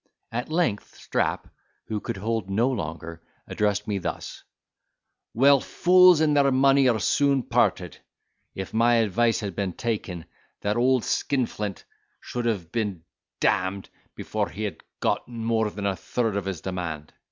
At 0.31 0.49
length, 0.49 0.95
Strap, 0.95 1.47
who 1.85 1.99
could 1.99 2.17
hold 2.17 2.49
no 2.49 2.67
longer, 2.71 3.21
addressed 3.45 3.87
me 3.87 3.99
thus: 3.99 4.41
"Well, 5.35 5.59
fools 5.59 6.21
and 6.21 6.35
their 6.35 6.51
money 6.51 6.87
are 6.87 6.99
soon 6.99 7.43
parted. 7.43 7.97
If 8.55 8.73
my 8.73 8.95
advice 8.95 9.41
had 9.41 9.55
been 9.55 9.73
taken, 9.73 10.25
that 10.61 10.75
old 10.75 11.03
skin 11.03 11.45
flint 11.45 11.83
should 12.19 12.45
have 12.45 12.71
been 12.71 13.03
d—n'd 13.39 13.89
before 14.15 14.49
he 14.49 14.63
had 14.63 14.81
got 15.01 15.27
more 15.27 15.69
than 15.69 15.83
the 15.83 15.95
third 15.95 16.35
of 16.35 16.45
his 16.45 16.61
demand. 16.61 17.13